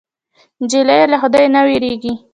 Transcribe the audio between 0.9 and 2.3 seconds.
له خدای نه وېرېږي.